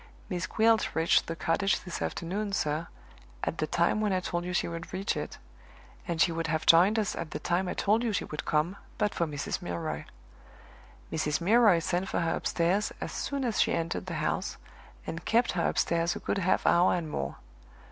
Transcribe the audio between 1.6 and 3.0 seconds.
this afternoon, sir,